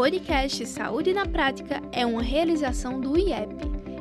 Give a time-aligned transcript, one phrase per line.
[0.00, 3.54] podcast Saúde na Prática é uma realização do IEP,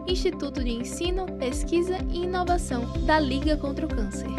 [0.07, 4.29] Instituto de Ensino, Pesquisa e Inovação da Liga contra o Câncer.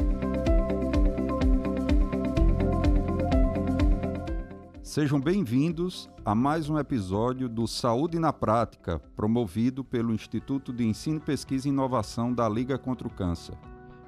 [4.82, 11.20] Sejam bem-vindos a mais um episódio do Saúde na Prática, promovido pelo Instituto de Ensino,
[11.20, 13.54] Pesquisa e Inovação da Liga contra o Câncer.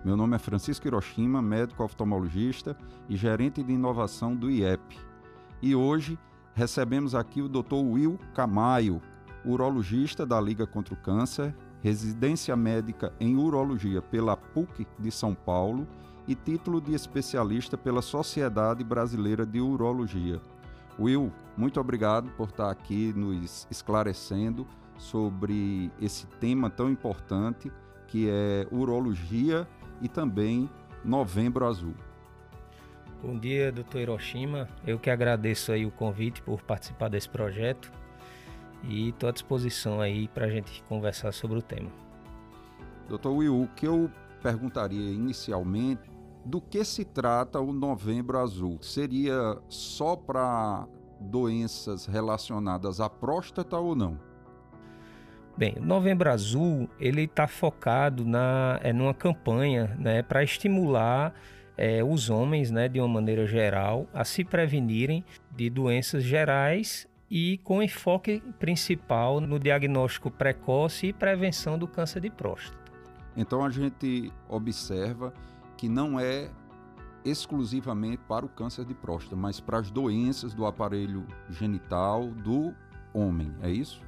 [0.03, 2.75] Meu nome é Francisco Hiroshima, médico oftalmologista
[3.11, 4.99] e gerente de inovação do IEP.
[5.61, 6.19] E hoje
[6.55, 7.75] recebemos aqui o Dr.
[7.75, 9.01] Will Camaio,
[9.45, 15.87] urologista da Liga contra o Câncer, residência médica em urologia pela PUC de São Paulo
[16.29, 20.41] e título de especialista pela Sociedade Brasileira de Urologia.
[20.99, 27.73] Will, muito obrigado por estar aqui nos esclarecendo sobre esse tema tão importante
[28.07, 29.67] que é urologia
[30.01, 30.71] e também
[31.05, 31.95] Novembro Azul.
[33.23, 34.69] Bom dia, doutor Hiroshima.
[34.85, 37.93] Eu que agradeço aí o convite por participar desse projeto
[38.83, 41.89] e estou à disposição aí para a gente conversar sobre o tema.
[43.09, 44.11] Doutor Will, o que eu
[44.43, 46.11] perguntaria inicialmente,
[46.45, 48.83] do que se trata o Novembro Azul?
[48.83, 50.89] Seria só para
[51.21, 54.19] doenças relacionadas à próstata ou não?
[55.57, 61.33] Bem, o Novembro Azul ele está focado na é numa campanha, né, para estimular
[61.77, 67.59] é, os homens, né, de uma maneira geral, a se prevenirem de doenças gerais e
[67.65, 72.79] com enfoque principal no diagnóstico precoce e prevenção do câncer de próstata.
[73.37, 75.33] Então a gente observa
[75.77, 76.51] que não é
[77.25, 82.75] exclusivamente para o câncer de próstata, mas para as doenças do aparelho genital do
[83.15, 84.03] homem, é isso?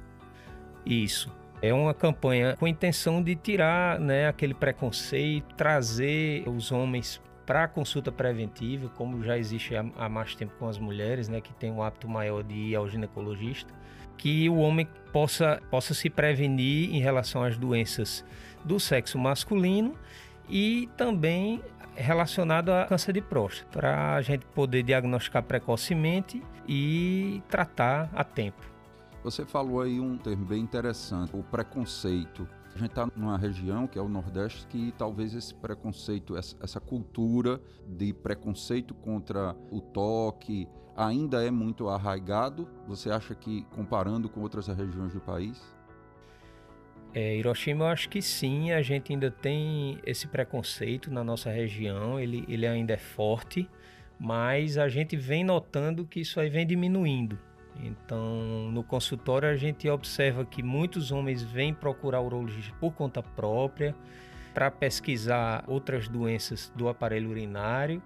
[0.85, 1.31] Isso.
[1.61, 7.67] É uma campanha com a intenção de tirar né, aquele preconceito, trazer os homens para
[7.67, 11.71] consulta preventiva, como já existe há, há, mais tempo com as mulheres, né, que tem
[11.71, 13.73] um hábito maior de ir ao ginecologista,
[14.17, 18.25] que o homem possa, possa se prevenir em relação às doenças
[18.63, 19.95] do sexo masculino
[20.49, 21.61] e também
[21.95, 28.61] relacionado a câncer de próstata, para a gente poder diagnosticar precocemente e tratar a tempo.
[29.23, 32.47] Você falou aí um termo bem interessante, o preconceito.
[32.75, 37.61] A gente está numa região, que é o Nordeste, que talvez esse preconceito, essa cultura
[37.87, 42.67] de preconceito contra o toque ainda é muito arraigado.
[42.85, 45.73] Você acha que, comparando com outras regiões do país?
[47.13, 52.19] É, Hiroshima, eu acho que sim, a gente ainda tem esse preconceito na nossa região,
[52.19, 53.69] ele, ele ainda é forte,
[54.19, 57.39] mas a gente vem notando que isso aí vem diminuindo.
[57.81, 63.95] Então, no consultório, a gente observa que muitos homens vêm procurar urologista por conta própria
[64.53, 68.01] para pesquisar outras doenças do aparelho urinário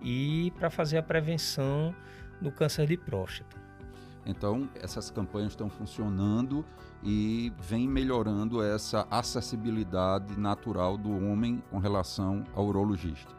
[0.00, 1.94] e para fazer a prevenção
[2.40, 3.60] do câncer de próstata.
[4.24, 6.64] Então, essas campanhas estão funcionando
[7.02, 13.34] e vem melhorando essa acessibilidade natural do homem com relação ao urologista.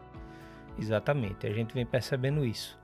[0.78, 2.82] Exatamente, a gente vem percebendo isso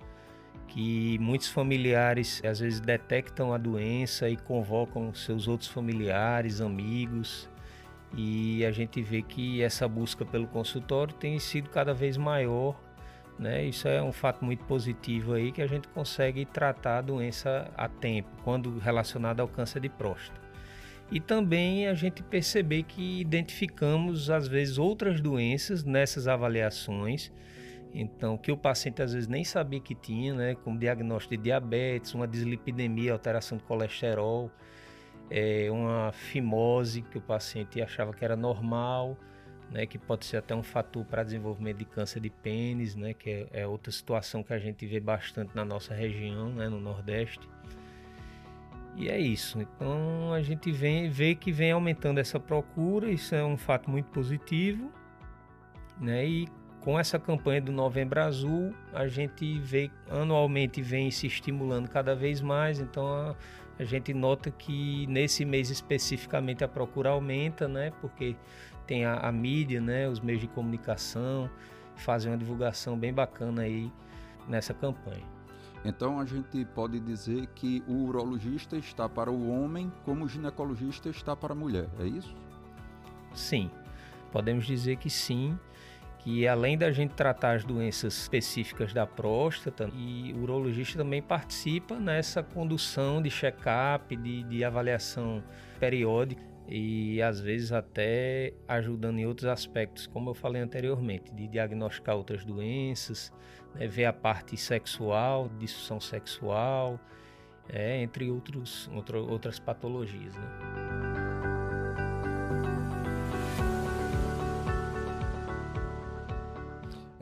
[0.69, 7.49] que muitos familiares às vezes detectam a doença e convocam seus outros familiares, amigos,
[8.15, 12.79] e a gente vê que essa busca pelo consultório tem sido cada vez maior,
[13.37, 13.65] né?
[13.65, 17.87] Isso é um fato muito positivo aí que a gente consegue tratar a doença a
[17.87, 20.39] tempo, quando relacionada ao câncer de próstata.
[21.11, 27.31] E também a gente perceber que identificamos às vezes outras doenças nessas avaliações
[27.93, 32.13] então, que o paciente às vezes nem sabia que tinha, né, como diagnóstico de diabetes,
[32.13, 34.51] uma dislipidemia, alteração de colesterol,
[35.29, 39.17] é, uma fimose que o paciente achava que era normal,
[39.71, 43.29] né, que pode ser até um fator para desenvolvimento de câncer de pênis, né, que
[43.29, 47.47] é, é, outra situação que a gente vê bastante na nossa região, né, no Nordeste.
[48.95, 49.61] E é isso.
[49.61, 54.07] Então a gente vem, vê que vem aumentando essa procura, isso é um fato muito
[54.07, 54.91] positivo.
[55.99, 56.27] Né?
[56.27, 56.47] E
[56.81, 62.41] com essa campanha do Novembro Azul, a gente vê anualmente vem se estimulando cada vez
[62.41, 63.35] mais, então a,
[63.77, 67.91] a, gente nota que nesse mês especificamente a procura aumenta, né?
[67.99, 68.35] Porque
[68.87, 70.07] tem a, a mídia, né?
[70.07, 71.49] Os meios de comunicação
[71.95, 73.91] fazem uma divulgação bem bacana aí
[74.47, 75.23] nessa campanha.
[75.83, 81.09] Então a gente pode dizer que o urologista está para o homem como o ginecologista
[81.09, 82.35] está para a mulher, é isso?
[83.33, 83.69] Sim,
[84.31, 85.57] podemos dizer que sim
[86.19, 91.97] que além da gente tratar as doenças específicas da próstata, e o urologista também participa
[91.99, 95.43] nessa condução de check-up, de, de avaliação
[95.79, 102.15] periódica e às vezes até ajudando em outros aspectos, como eu falei anteriormente, de diagnosticar
[102.15, 103.33] outras doenças,
[103.73, 106.99] né, ver a parte sexual, disfunção sexual,
[107.67, 110.35] é, entre outros, outro, outras patologias.
[110.35, 111.08] Né?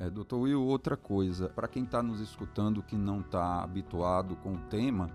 [0.07, 4.53] É, doutor Will, outra coisa, para quem está nos escutando que não está habituado com
[4.53, 5.09] o tema,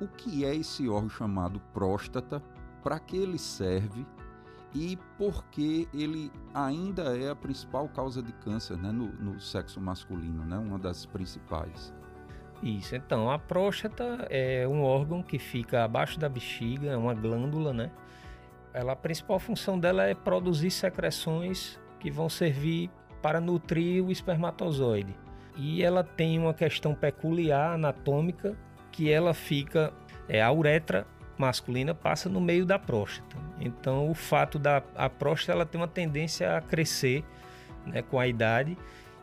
[0.00, 2.40] o que é esse órgão chamado próstata,
[2.80, 4.06] para que ele serve
[4.72, 9.80] e por que ele ainda é a principal causa de câncer né, no, no sexo
[9.80, 11.92] masculino, né, uma das principais?
[12.62, 17.72] Isso, então, a próstata é um órgão que fica abaixo da bexiga, é uma glândula,
[17.72, 17.90] né?
[18.72, 22.90] Ela, a principal função dela é produzir secreções que vão servir
[23.22, 25.14] para nutrir o espermatozoide.
[25.56, 28.56] E ela tem uma questão peculiar anatômica
[28.90, 29.92] que ela fica,
[30.28, 31.06] é, a uretra
[31.36, 33.36] masculina passa no meio da próstata.
[33.58, 37.24] Então, o fato da a próstata ela tem uma tendência a crescer
[37.86, 38.76] né, com a idade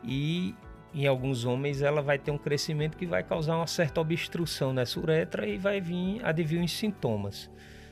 [0.03, 0.55] e
[0.93, 4.99] em alguns homens ela vai ter um crescimento que vai causar uma certa obstrução nessa
[4.99, 7.49] uretra e vai vir advir os sintomas.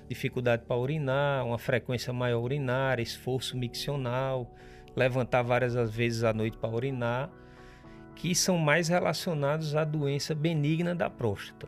[0.07, 4.51] Dificuldade para urinar, uma frequência maior urinária, esforço miccional,
[4.95, 7.29] levantar várias vezes à noite para urinar,
[8.15, 11.67] que são mais relacionados à doença benigna da próstata.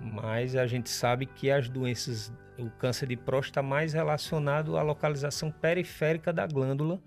[0.00, 4.82] Mas a gente sabe que as doenças, o câncer de próstata está mais relacionado à
[4.82, 7.00] localização periférica da glândula,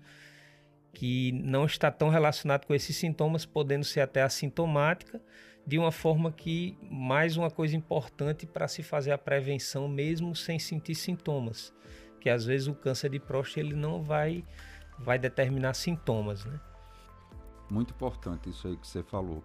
[0.92, 5.20] que não está tão relacionado com esses sintomas, podendo ser até assintomática,
[5.66, 10.58] de uma forma que, mais uma coisa importante para se fazer a prevenção mesmo sem
[10.58, 11.74] sentir sintomas,
[12.20, 14.44] que às vezes o câncer de próstata ele não vai,
[14.98, 16.60] vai determinar sintomas, né?
[17.70, 19.42] Muito importante isso aí que você falou.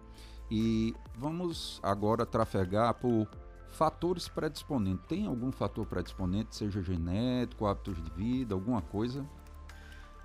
[0.50, 3.28] E vamos agora trafegar por
[3.70, 5.06] fatores predisponentes.
[5.06, 9.26] Tem algum fator predisponente, seja genético, hábitos de vida, alguma coisa?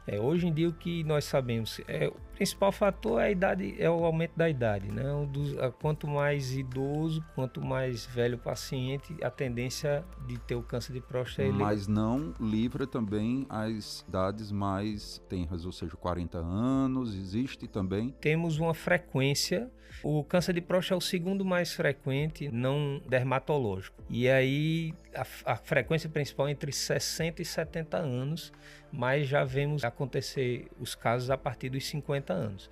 [0.08, 3.76] É, hoje em dia o que nós sabemos é o principal fator é a idade,
[3.78, 5.12] é o aumento da idade, né?
[5.12, 10.64] Um dos, quanto mais idoso, quanto mais velho o paciente, a tendência de ter o
[10.64, 16.38] câncer de próstata é Mas não livra também as idades mais tenras, ou seja, 40
[16.38, 18.16] anos, existe também?
[18.22, 19.70] Temos uma frequência,
[20.04, 24.04] o câncer de próstata é o segundo mais frequente não dermatológico.
[24.10, 28.54] E aí a, a frequência principal é entre 60 e 70 anos,
[28.98, 32.68] mas já vemos acontecer os casos a partir dos 50 anos.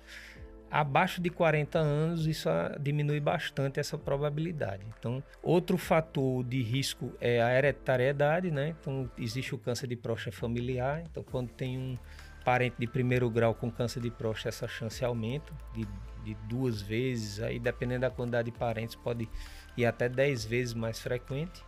[0.68, 2.48] Abaixo de 40 anos, isso
[2.80, 4.84] diminui bastante essa probabilidade.
[4.98, 8.74] Então, outro fator de risco é a hereditariedade, né?
[8.80, 11.04] Então, existe o câncer de próstata familiar.
[11.08, 11.96] Então, quando tem um
[12.44, 15.86] parente de primeiro grau com câncer de próstata, essa chance aumenta de,
[16.24, 17.40] de duas vezes.
[17.40, 19.28] Aí, dependendo da quantidade de parentes, pode
[19.76, 21.62] ir até 10 vezes mais frequente.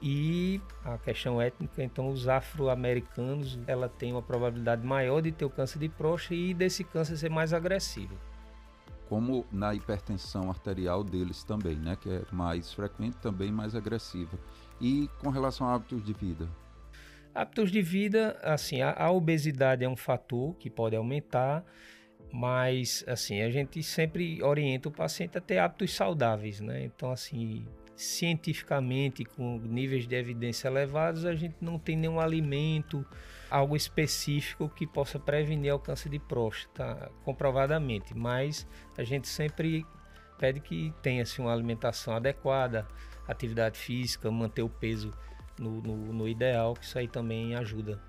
[0.00, 5.50] E a questão étnica, então os afro-americanos, ela tem uma probabilidade maior de ter o
[5.50, 8.14] câncer de próstata e desse câncer ser mais agressivo.
[9.08, 14.38] Como na hipertensão arterial deles também, né, que é mais frequente, também mais agressiva.
[14.80, 16.48] E com relação a hábitos de vida?
[17.34, 21.64] Hábitos de vida, assim, a, a obesidade é um fator que pode aumentar,
[22.32, 26.84] mas assim, a gente sempre orienta o paciente a ter hábitos saudáveis, né?
[26.84, 27.66] Então, assim,
[27.96, 33.04] cientificamente, com níveis de evidência elevados, a gente não tem nenhum alimento,
[33.50, 38.14] algo específico que possa prevenir o câncer de próstata, comprovadamente.
[38.14, 38.66] Mas
[38.98, 39.86] a gente sempre
[40.38, 42.86] pede que tenha assim, uma alimentação adequada,
[43.26, 45.10] atividade física, manter o peso
[45.58, 48.00] no, no, no ideal, que isso aí também ajuda.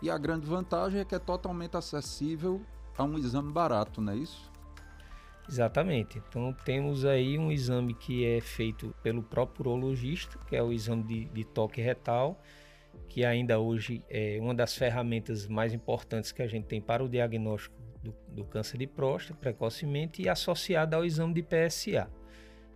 [0.00, 2.64] E a grande vantagem é que é totalmente acessível
[2.96, 4.49] a um exame barato, não é isso?
[5.48, 6.18] Exatamente.
[6.28, 11.02] Então temos aí um exame que é feito pelo próprio urologista, que é o exame
[11.02, 12.40] de, de toque retal,
[13.08, 17.08] que ainda hoje é uma das ferramentas mais importantes que a gente tem para o
[17.08, 22.08] diagnóstico do, do câncer de próstata precocemente e associada ao exame de PSA,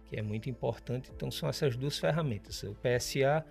[0.06, 1.10] que é muito importante.
[1.14, 2.62] Então são essas duas ferramentas.
[2.64, 3.44] O PSA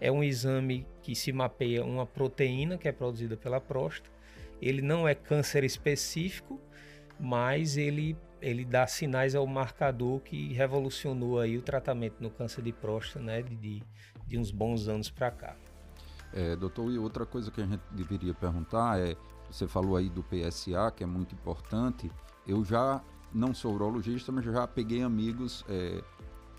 [0.00, 4.10] é um exame que se mapeia uma proteína que é produzida pela próstata.
[4.60, 6.60] Ele não é câncer específico,
[7.18, 12.72] mas ele ele dá sinais ao marcador que revolucionou aí o tratamento no câncer de
[12.72, 13.82] próstata, né, de,
[14.26, 15.56] de uns bons anos para cá.
[16.32, 19.16] É, doutor, e outra coisa que a gente deveria perguntar é,
[19.50, 22.10] você falou aí do PSA, que é muito importante,
[22.46, 23.00] eu já
[23.32, 26.02] não sou urologista, mas já peguei amigos é,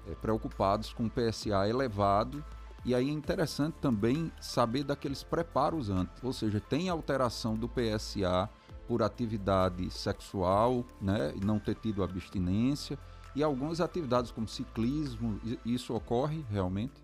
[0.07, 2.43] é, preocupados com PSA elevado,
[2.83, 8.49] e aí é interessante também saber daqueles preparos antes, ou seja, tem alteração do PSA
[8.87, 12.97] por atividade sexual, né, e não ter tido abstinência,
[13.35, 17.03] e algumas atividades como ciclismo, isso ocorre realmente?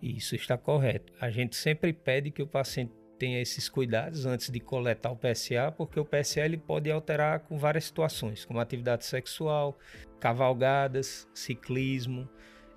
[0.00, 1.12] Isso está correto.
[1.20, 5.72] A gente sempre pede que o paciente tenha esses cuidados antes de coletar o PSA,
[5.76, 9.78] porque o PSA ele pode alterar com várias situações, como atividade sexual,
[10.18, 12.28] cavalgadas, ciclismo,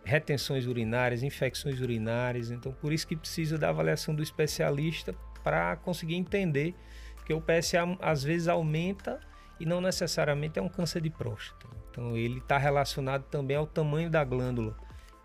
[0.03, 2.51] retenções urinárias, infecções urinárias.
[2.51, 6.75] Então, por isso que precisa da avaliação do especialista para conseguir entender
[7.25, 9.19] que o PSA às vezes aumenta
[9.59, 11.67] e não necessariamente é um câncer de próstata.
[11.89, 14.75] Então, ele está relacionado também ao tamanho da glândula.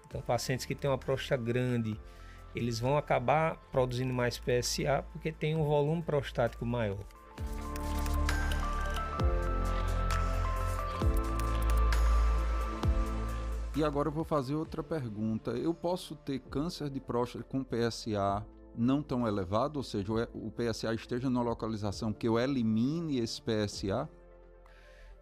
[0.07, 1.99] Então, pacientes que têm uma próstata grande,
[2.55, 6.99] eles vão acabar produzindo mais PSA porque tem um volume prostático maior.
[13.77, 15.53] E agora eu vou fazer outra pergunta.
[15.53, 18.45] Eu posso ter câncer de próstata com PSA
[18.77, 24.09] não tão elevado, ou seja, o PSA esteja na localização que eu elimine esse PSA?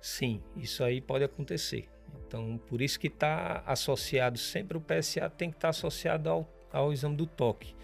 [0.01, 1.89] Sim, isso aí pode acontecer.
[2.27, 6.49] Então, por isso que está associado sempre o PSA tem que estar tá associado ao,
[6.73, 7.75] ao exame do toque.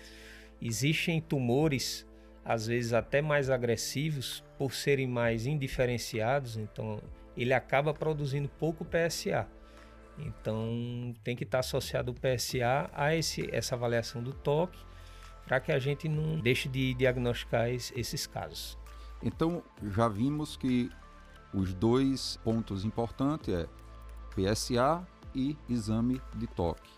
[0.60, 2.06] Existem tumores,
[2.44, 7.00] às vezes até mais agressivos, por serem mais indiferenciados, então
[7.36, 9.48] ele acaba produzindo pouco PSA.
[10.18, 14.78] Então tem que estar associado o PSA a esse, essa avaliação do toque
[15.46, 18.78] para que a gente não deixe de diagnosticar esses casos.
[19.22, 20.90] Então já vimos que
[21.52, 23.66] os dois pontos importantes é
[24.34, 26.90] PSA e exame de toque.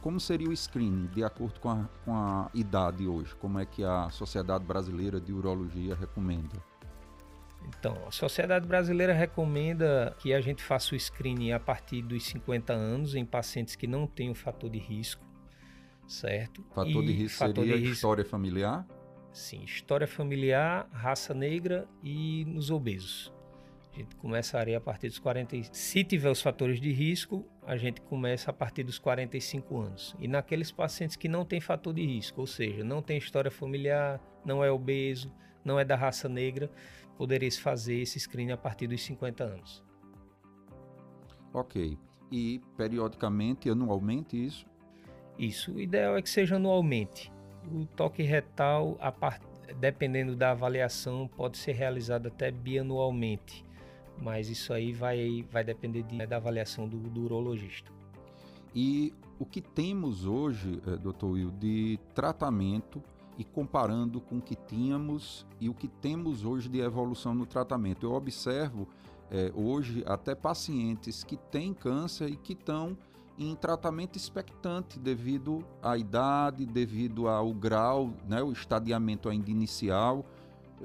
[0.00, 3.34] Como seria o screening de acordo com a, com a idade hoje?
[3.36, 6.62] Como é que a Sociedade Brasileira de Urologia recomenda?
[7.66, 12.74] Então, a Sociedade Brasileira recomenda que a gente faça o screening a partir dos 50
[12.74, 15.24] anos em pacientes que não têm o fator de risco,
[16.06, 16.64] certo?
[16.74, 18.86] Fator e de risco fator seria de risco, história familiar?
[19.32, 23.32] Sim, história familiar, raça negra e nos obesos.
[23.92, 25.56] A gente começaria a partir dos 40.
[25.72, 30.16] Se tiver os fatores de risco, a gente começa a partir dos 45 anos.
[30.18, 34.20] E naqueles pacientes que não têm fator de risco, ou seja, não tem história familiar,
[34.44, 35.32] não é obeso,
[35.64, 36.68] não é da raça negra,
[37.16, 39.84] poderia se fazer esse screening a partir dos 50 anos.
[41.52, 41.96] Ok.
[42.32, 44.66] E periodicamente, anualmente isso?
[45.38, 45.72] Isso.
[45.72, 47.32] O ideal é que seja anualmente.
[47.72, 49.40] O toque retal, part...
[49.78, 53.64] dependendo da avaliação, pode ser realizado até bianualmente.
[54.20, 57.90] Mas isso aí vai, vai depender de, da avaliação do, do urologista.
[58.74, 63.02] E o que temos hoje, eh, doutor Will, de tratamento
[63.36, 68.06] e comparando com o que tínhamos e o que temos hoje de evolução no tratamento.
[68.06, 68.88] Eu observo
[69.30, 72.96] é, hoje até pacientes que têm câncer e que estão
[73.38, 80.24] em tratamento expectante devido à idade, devido ao grau, né, o estadiamento ainda inicial.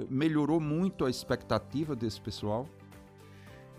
[0.09, 2.67] Melhorou muito a expectativa desse pessoal?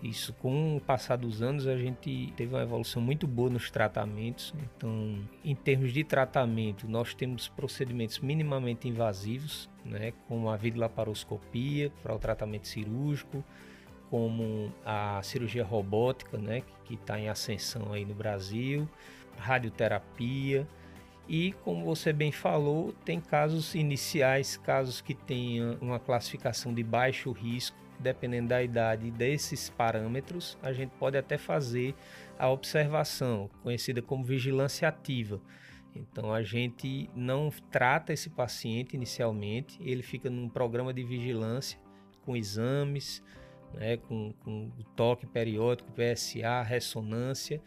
[0.01, 4.51] Isso, com o passar dos anos, a gente teve uma evolução muito boa nos tratamentos.
[4.75, 12.15] Então, em termos de tratamento, nós temos procedimentos minimamente invasivos, né, como a videolaparoscopia para
[12.15, 13.43] o tratamento cirúrgico,
[14.09, 18.87] como a cirurgia robótica, né, que está em ascensão aí no Brasil,
[19.37, 20.67] radioterapia.
[21.27, 27.31] E, como você bem falou, tem casos iniciais, casos que tenham uma classificação de baixo
[27.31, 31.95] risco, dependendo da idade desses parâmetros, a gente pode até fazer
[32.37, 35.39] a observação, conhecida como vigilância ativa.
[35.95, 41.79] Então a gente não trata esse paciente inicialmente, ele fica num programa de vigilância
[42.25, 43.23] com exames,
[43.73, 47.61] né, com, com toque periódico, PSA, ressonância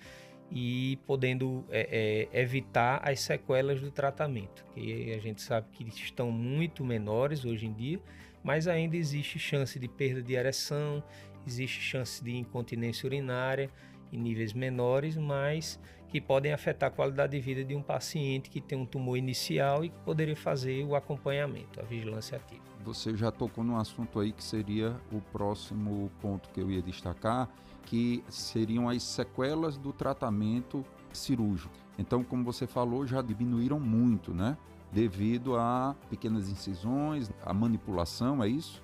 [0.51, 6.31] e podendo é, é, evitar as sequelas do tratamento, que a gente sabe que estão
[6.31, 8.01] muito menores hoje em dia
[8.45, 11.03] mas ainda existe chance de perda de ereção,
[11.47, 13.71] existe chance de incontinência urinária
[14.15, 18.61] em níveis menores, mas que podem afetar a qualidade de vida de um paciente que
[18.61, 22.63] tem um tumor inicial e que poderia fazer o acompanhamento, a vigilância ativa.
[22.85, 27.49] Você já tocou num assunto aí que seria o próximo ponto que eu ia destacar,
[27.83, 31.75] que seriam as sequelas do tratamento cirúrgico.
[31.99, 34.57] Então, como você falou, já diminuíram muito, né?
[34.95, 38.81] devido a pequenas incisões, a manipulação, é isso?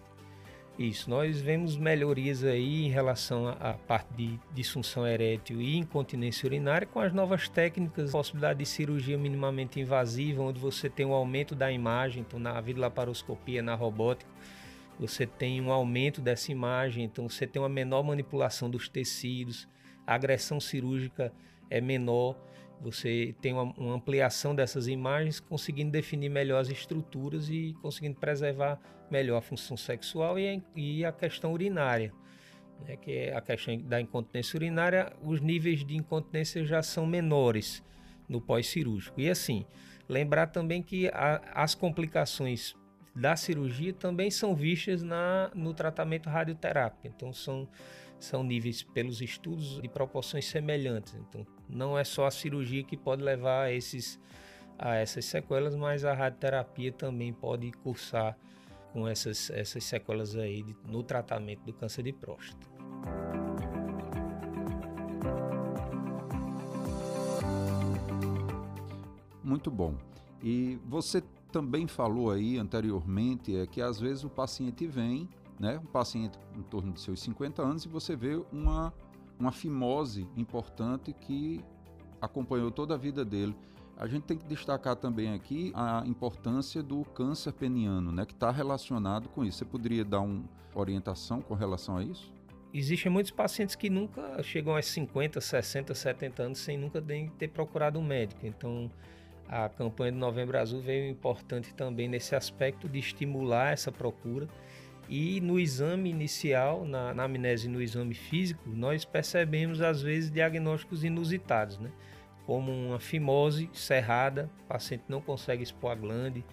[0.81, 6.87] Isso, nós vemos melhorias aí em relação à parte de disfunção erétil e incontinência urinária
[6.87, 11.71] com as novas técnicas, possibilidade de cirurgia minimamente invasiva, onde você tem um aumento da
[11.71, 14.31] imagem, então na videolaparoscopia, na robótica,
[14.99, 19.69] você tem um aumento dessa imagem, então você tem uma menor manipulação dos tecidos,
[20.07, 21.31] a agressão cirúrgica
[21.69, 22.35] é menor,
[22.81, 28.81] você tem uma, uma, ampliação dessas imagens, conseguindo definir melhor as estruturas e conseguindo preservar
[29.11, 32.13] melhor a função sexual e, e a questão urinária.
[32.87, 37.83] Né, que é a questão da incontinência urinária, os níveis de incontinência já são menores
[38.27, 39.21] no pós-cirúrgico.
[39.21, 39.67] E assim,
[40.09, 42.75] lembrar também que a, as complicações
[43.15, 47.07] da cirurgia também são vistas na, no tratamento radioterápico.
[47.07, 47.69] Então, são,
[48.19, 51.15] são níveis, pelos estudos, de proporções semelhantes.
[51.15, 54.19] Então, Não é só a cirurgia que pode levar a, esses,
[54.79, 58.37] a essas sequelas, mas a radioterapia também pode cursar
[58.93, 62.69] com essas, essas sequelas aí de, no tratamento do câncer de próstata.
[69.43, 69.95] Muito bom.
[70.43, 75.87] E você também falou aí anteriormente é que às vezes o paciente vem, né, um
[75.87, 78.93] paciente em torno de seus 50 anos e você vê uma
[79.41, 81.65] uma fimose importante que
[82.21, 83.57] acompanhou toda a vida dele.
[83.97, 88.51] A gente tem que destacar também aqui a importância do câncer peniano, né, que está
[88.51, 89.59] relacionado com isso.
[89.59, 90.45] Você poderia dar uma
[90.75, 92.33] orientação com relação a isso?
[92.73, 97.03] Existem muitos pacientes que nunca chegam aos 50, 60, 70 anos sem nunca
[97.37, 98.47] ter procurado um médico.
[98.47, 98.91] Então,
[99.49, 104.49] a campanha do Novembro Azul veio importante também nesse aspecto de estimular essa procura.
[105.11, 111.03] E no exame inicial, na, na amnese no exame físico, nós percebemos às vezes diagnósticos
[111.03, 111.91] inusitados, né?
[112.47, 116.45] como uma fimose cerrada, o paciente não consegue expor a glande,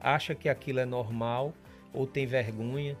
[0.00, 1.52] acha que aquilo é normal
[1.92, 2.96] ou tem vergonha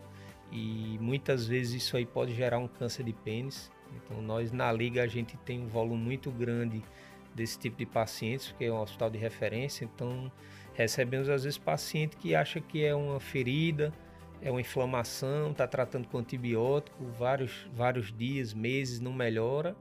[0.52, 3.70] e muitas vezes isso aí pode gerar um câncer de pênis.
[3.96, 6.82] Então nós na liga a gente tem um volume muito grande
[7.34, 10.30] desse tipo de pacientes, porque é um hospital de referência, então
[10.74, 13.92] recebemos às vezes paciente que acha que é uma ferida,
[14.40, 19.76] é uma inflamação, está tratando com antibiótico vários, vários dias, meses, não melhora.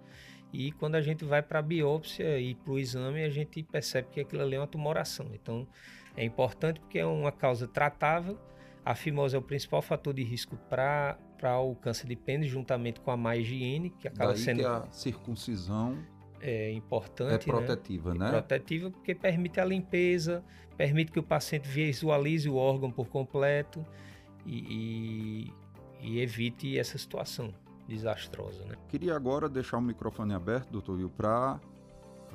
[0.52, 4.08] E quando a gente vai para a biópsia e para o exame, a gente percebe
[4.12, 5.28] que aquilo ali é uma tumoração.
[5.34, 5.68] Então
[6.16, 8.38] é importante porque é uma causa tratável.
[8.84, 11.18] A fimose é o principal fator de risco para
[11.60, 14.60] o câncer de pênis, juntamente com a má higiene, que acaba Daí sendo.
[14.60, 15.98] Que a circuncisão
[16.40, 17.50] é importante.
[17.50, 18.20] É protetiva, né?
[18.20, 18.28] né?
[18.28, 20.42] É protetiva porque permite a limpeza,
[20.78, 23.86] permite que o paciente visualize o órgão por completo
[24.48, 25.54] e,
[26.02, 27.54] e, e evite essa situação
[27.88, 28.76] desastrosa, né?
[28.88, 31.60] Queria agora deixar o microfone aberto, doutor Will, para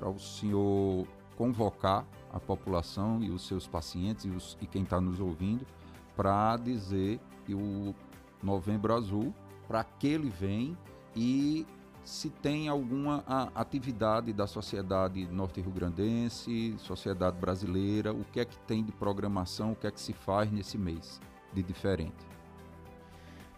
[0.03, 5.19] o senhor convocar a população e os seus pacientes e, os, e quem está nos
[5.19, 5.67] ouvindo
[6.15, 7.95] para dizer que o
[8.43, 9.35] Novembro Azul,
[9.67, 10.77] para que ele vem
[11.17, 11.67] e
[12.05, 18.91] se tem alguma atividade da sociedade norte-rio-grandense, sociedade brasileira, o que é que tem de
[18.91, 21.21] programação, o que é que se faz nesse mês
[21.53, 22.33] de diferente.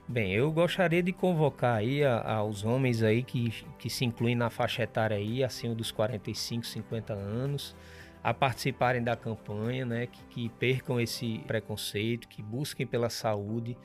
[0.07, 4.51] Bem, eu gostaria de convocar aí a, aos homens aí que, que se incluem na
[4.51, 7.75] faixa etária aí, acima dos 45, 50 anos,
[8.23, 13.79] a participarem da campanha, né, que, que percam esse preconceito, que busquem pela saúde,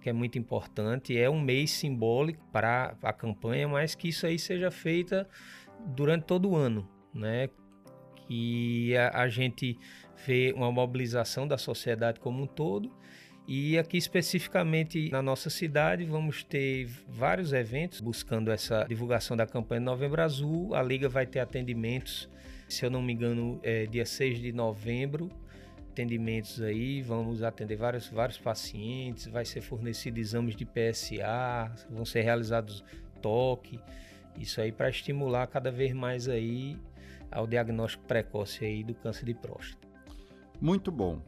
[0.00, 1.18] que é muito importante.
[1.18, 5.28] É um mês simbólico para a campanha, mas que isso aí seja feita
[5.86, 7.50] durante todo o ano, né?
[8.26, 9.78] Que a, a gente
[10.26, 12.90] vê uma mobilização da sociedade como um todo.
[13.50, 19.80] E aqui especificamente na nossa cidade vamos ter vários eventos buscando essa divulgação da campanha
[19.80, 20.74] Novembro Azul.
[20.74, 22.28] A Liga vai ter atendimentos,
[22.68, 25.30] se eu não me engano, é dia 6 de novembro,
[25.88, 32.20] atendimentos aí, vamos atender vários, vários pacientes, vai ser fornecido exames de PSA, vão ser
[32.20, 32.84] realizados
[33.22, 33.80] toque,
[34.36, 36.76] isso aí para estimular cada vez mais aí
[37.30, 39.88] ao diagnóstico precoce aí do câncer de próstata.
[40.60, 41.22] Muito bom.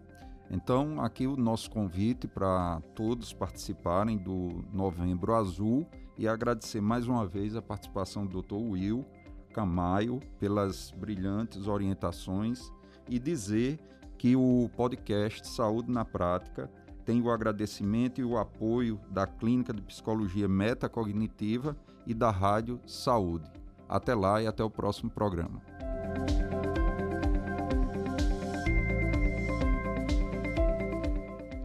[0.51, 5.87] Então, aqui o nosso convite para todos participarem do Novembro Azul
[6.19, 8.55] e agradecer mais uma vez a participação do Dr.
[8.55, 9.07] Will
[9.55, 12.73] Camaio pelas brilhantes orientações
[13.09, 13.79] e dizer
[14.19, 16.71] que o podcast Saúde na Prática
[17.05, 23.51] tem o agradecimento e o apoio da Clínica de Psicologia Metacognitiva e da Rádio Saúde.
[23.89, 25.63] Até lá e até o próximo programa.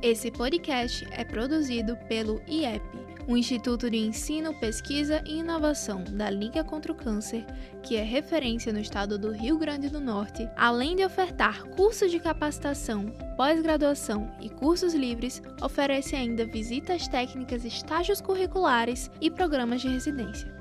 [0.05, 2.83] Esse podcast é produzido pelo IEP
[3.27, 7.43] o Instituto de Ensino, Pesquisa e Inovação da Liga contra o Câncer,
[7.81, 12.19] que é referência no estado do Rio Grande do Norte, além de ofertar cursos de
[12.19, 20.53] capacitação, pós-graduação e cursos livres, oferece ainda visitas técnicas, estágios curriculares e programas de residência.